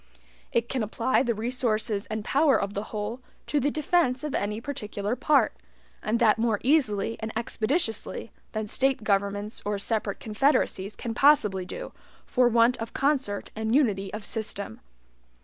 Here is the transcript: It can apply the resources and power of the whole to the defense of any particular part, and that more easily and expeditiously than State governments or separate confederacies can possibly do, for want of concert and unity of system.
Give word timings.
It 0.51 0.67
can 0.67 0.81
apply 0.81 1.21
the 1.21 1.35
resources 1.35 2.07
and 2.07 2.25
power 2.25 2.59
of 2.59 2.73
the 2.73 2.85
whole 2.85 3.21
to 3.45 3.59
the 3.59 3.69
defense 3.69 4.23
of 4.23 4.33
any 4.33 4.59
particular 4.59 5.15
part, 5.15 5.53
and 6.01 6.17
that 6.17 6.39
more 6.39 6.59
easily 6.63 7.17
and 7.19 7.31
expeditiously 7.37 8.31
than 8.51 8.65
State 8.65 9.03
governments 9.03 9.61
or 9.63 9.77
separate 9.77 10.19
confederacies 10.19 10.95
can 10.95 11.13
possibly 11.13 11.67
do, 11.67 11.91
for 12.25 12.47
want 12.47 12.77
of 12.77 12.93
concert 12.95 13.51
and 13.55 13.75
unity 13.75 14.11
of 14.11 14.25
system. 14.25 14.79